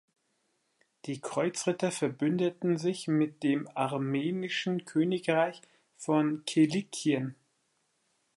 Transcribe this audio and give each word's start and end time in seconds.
Die 1.05 1.21
Kreuzritter 1.21 1.91
verbündeten 1.91 2.79
sich 2.79 3.07
mit 3.07 3.43
dem 3.43 3.67
Armenischen 3.77 4.83
Königreich 4.83 5.61
von 5.95 6.43
Kilikien. 6.45 7.35